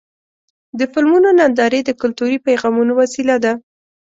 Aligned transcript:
د 0.79 0.81
فلمونو 0.93 1.29
نندارې 1.39 1.79
د 1.83 1.89
کلتوري 2.01 2.37
پیغامونو 2.47 2.91
وسیله 3.01 3.35
ده. 3.43 3.53